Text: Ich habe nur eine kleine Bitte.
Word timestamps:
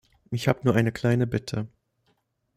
Ich 0.31 0.47
habe 0.47 0.61
nur 0.63 0.73
eine 0.73 0.91
kleine 0.91 1.27
Bitte. 1.27 1.67